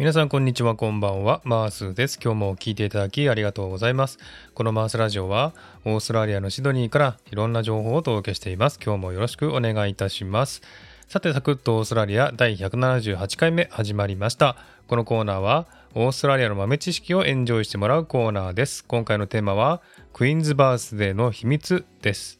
[0.00, 1.42] 皆さんこんにちはこんばんは。
[1.44, 2.18] マースです。
[2.24, 4.18] 今日も聞いていただきありがとうございます。
[4.54, 5.52] このマースラジオは
[5.84, 8.80] オーストラリアのシドニーからいろんな情報をお届けしています。
[8.82, 10.62] 今日もよろしくお願いいたします。
[11.06, 14.56] さてサクッとオーストラリア第178回目始まりました。
[14.88, 18.86] このコーナーはオーストラリアの豆知識をエンジョイしてもらうコーナーです。
[18.86, 19.82] 今回のテーマは
[20.14, 22.39] クイーンズバースデーの秘密です。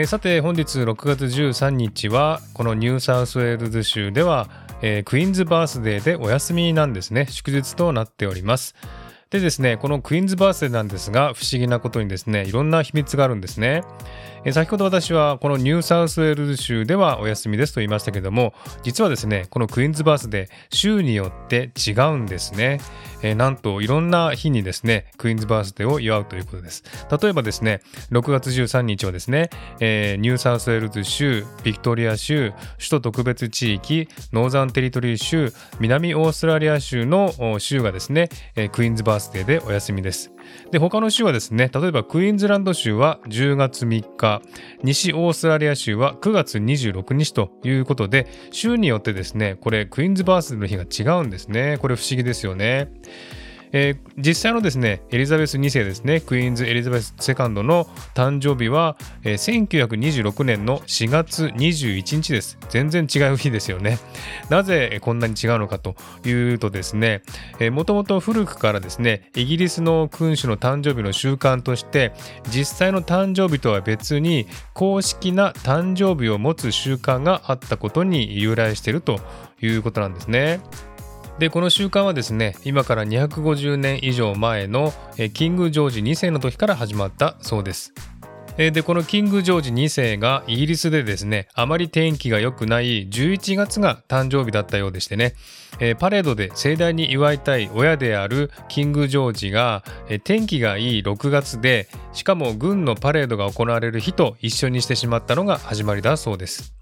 [0.00, 4.48] えー、さて本日6月13日はこのニューサウスウェールズ州では、
[4.80, 7.26] えー、クイーンズバースデーでお休みなんですね。
[7.28, 8.74] 祝日となっております。
[9.30, 13.82] でですね、このクイーンズバースデーなんですが、不思議なことにですね、いろんな秘密があるんですね。
[14.44, 22.80] え先ほど私はこのニューサウスウェールズ州ではお休みですと言いましたけども、実はですね、このクイーンズバースデー、州によって違うんですね。
[23.22, 26.84] えなんといろんな日にですね、クイーンズバースデーを祝うということです。
[27.20, 40.32] 例えばですね、6月13日はですね、えー、ニューサウスウェールズ州、ビクトリア州、首都特別地域、ノーザンテリトリー州、南オーストラリア州の州がですね、えクイーンズバースデーステーでお休みです。
[40.70, 44.42] で、他の州はですね、例えばクイーンズランド州は10月3日、
[44.82, 51.78] 西オーストラリア州は9月26日ということで、州によってですね、これクイーンズバースデーの日が違うんですね。
[51.80, 52.88] これ不思議ですよね。
[53.72, 63.98] えー、実際のですねエリザベス2世ですねクイーンズ・エリザベス2の誕生日は、えー、1926年の4月21日です全然違う日ですよね
[64.50, 65.94] なぜこんなに違うのかと
[66.24, 67.22] いうとですね
[67.72, 72.12] もともと古くからですねイギリスの君主の誕生日の習慣として
[72.48, 79.20] 実際の誕生日とは別に公式な誕生日を持つ習慣があったことに由来していると
[79.62, 80.60] いうことなんですね。
[81.40, 84.92] でこの習慣はですね今から250年以上前の
[85.32, 87.94] キング・ジョージ2世の時から始まったそうです。
[88.58, 95.34] でこのキング・ジョージ2世がイギリスでですねあまり天気が良くない11月が誕生日だったようでしてね
[95.98, 99.82] パレードで盛大に祝いたい親であるキング・ジョージが
[100.24, 106.74] 天気がいい6月でしかも軍のパレードが行われる日と一緒にしてしまったのが始まりだそうです。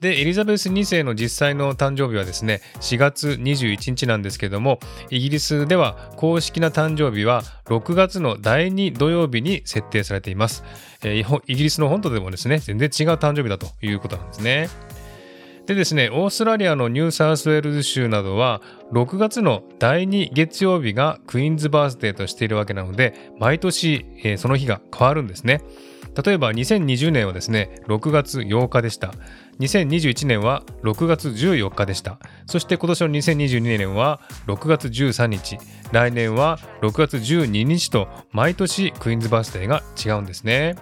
[0.00, 4.78] でエリザベス2世の実際の誕生日はですね4月21日なんですけども
[5.10, 10.64] イギリスでは公式な誕生日は6月の第2土曜日に設定されています、
[11.02, 14.68] えー、イギリスの本土でもですね全然違う誕生日だということなんですね
[15.66, 18.60] でですね、オーストラリアのニューサウスウェールズ州などは、
[18.92, 25.62] 6月の第2月曜日がクイーンズバースデーとしているわけなので、毎年、えー、その日が変わるんですね。
[26.22, 29.14] 例えば2020年はですね、6月8日でした。
[29.60, 32.18] 2021年は6月14日でした。
[32.46, 35.58] そして今年の2022年は6月13日、
[35.92, 40.76] 来年は6月12日と毎年クイーンズバースデーが違うんですね。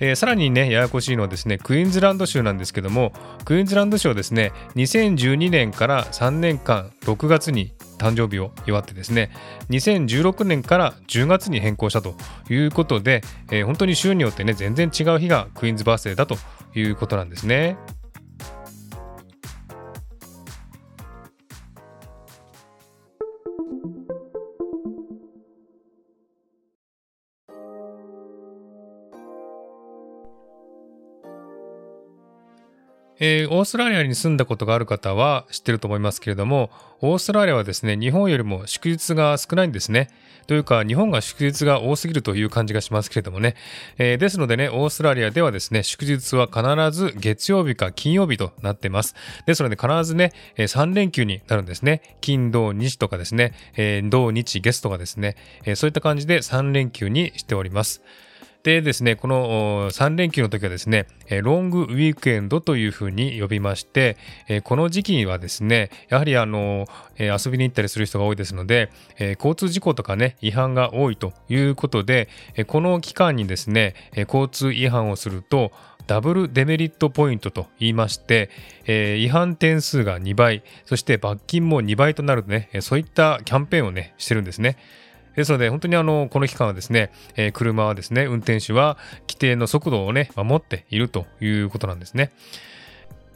[0.00, 3.12] えー、さらにね、ややこしいのはですね、クイーンズランド州なんですけども、
[3.44, 9.30] クイーンズランド州はですね、2012年から3年間6月に誕生日を祝ってですね
[9.70, 12.14] 2016年から10月に変更したと
[12.48, 16.36] いうことで、えー、本当に週によってね全然違う日がクイーンズバースデーだと
[16.74, 17.76] いうことなんですね。
[33.20, 36.70] えー、オーストラリアに住んだことがある方は知ってると思いますけれども、
[37.00, 40.08] オーストラリアはですね、日本よりも祝日が少ないんですね。
[40.48, 43.54] というか、日本が祝日が多すぎるという感じがしますけれどもね。
[43.98, 49.14] えー、ですのでね、オーストラリアではですね、祝日は必ず月曜日か金曜日となっています。
[49.44, 52.16] ですので、必ずね、え、3連休になるんですね。
[52.22, 55.36] 金、土、日とかですね、えー、土、日、月とかですね、
[55.66, 58.00] え、そういった感じで3連休にしております。
[58.68, 61.06] でですね、この3連休の時はですね、
[61.42, 64.18] ロングウィークエンドというふうに呼びまして、
[64.64, 66.86] この時期はですね、やはりあの、
[67.18, 68.90] 遊びに行ったりする人が多いですので、
[69.38, 72.28] 交通事故とかね、違反が多いということで、
[72.66, 75.72] この期間にですね、交通違反をすると、
[76.06, 78.50] ダブルデメリットポイントと言いまして、
[78.84, 84.76] えー、違反点数が2倍、そして罰金も2倍となるね、そういったキャンペーンをね、してるんですね。
[85.38, 88.98] ですので、本当にあの、この期間はですね、えー、車はですね、運転手は
[89.28, 92.32] 規定の速度をね、守っているということなんですね。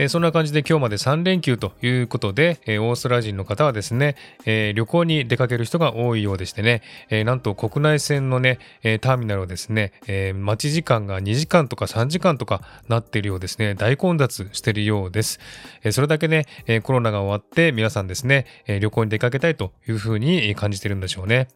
[0.00, 4.14] え、そんな感じで今日まで3連休ということで、え、オーストラリア人の方はですね、
[4.46, 15.40] え、旅行に出かける人が多いようでしてね、えなんと国内線のね、えターミナルをですね、え待ち時間が2時間とか3時間とかなっているようですね、大混雑しているようです。
[15.82, 21.48] えそれだけね、えコロナが終わって皆さんですね、え旅行に出かけたいというふうに感じてるんでしょうね。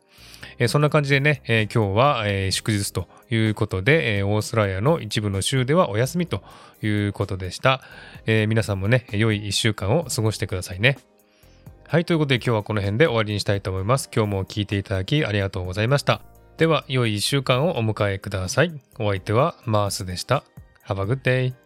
[0.59, 6.43] えそんな感じでね、え今日は、え祝日ということで、えオーストラリアの一部の州ではお休みと
[6.83, 7.81] いうことでした。
[8.27, 10.99] え皆さんもね、良い1週間を過ごしてくださいね。
[11.89, 14.09] はい、ということで今日はこの辺で終わりにしたいと思います。
[14.15, 16.23] 今日も聞いていただきありがとうございました。
[16.57, 18.73] では、良い1週間をお迎えください。
[18.99, 20.45] お相手はマースでした。
[20.87, 21.62] Have a good day!